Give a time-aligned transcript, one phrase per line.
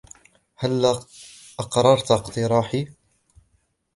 [0.57, 0.99] هلّا
[1.59, 2.87] أقررت اقتراحي؟